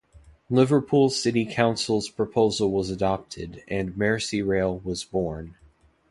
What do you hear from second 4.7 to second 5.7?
was born.